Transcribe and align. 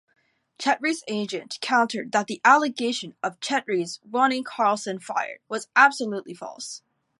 Chetry's 0.57 1.03
agent 1.07 1.59
countered 1.61 2.11
that 2.11 2.25
the 2.25 2.41
allegation 2.43 3.13
of 3.21 3.39
Chetry's 3.39 3.99
wanting 4.03 4.43
Carlson 4.43 4.97
fired 4.97 5.41
was 5.47 5.67
"absolutely 5.75 6.33
false". 6.33 6.81